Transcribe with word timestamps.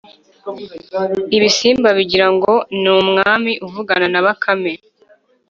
ibisimba 1.37 1.89
bigira 1.97 2.27
ngo 2.35 2.53
ni 2.81 2.89
umwami 3.01 3.51
uvugana 3.67 4.07
na 4.13 4.21
bakame. 4.25 4.73